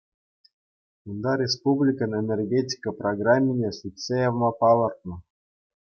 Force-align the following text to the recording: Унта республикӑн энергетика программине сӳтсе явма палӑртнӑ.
Унта 1.09 1.33
республикӑн 1.43 2.11
энергетика 2.21 2.89
программине 3.01 3.69
сӳтсе 3.79 4.15
явма 4.29 4.49
палӑртнӑ. 4.59 5.15